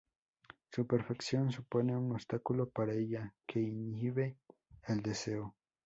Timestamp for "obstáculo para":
2.13-2.91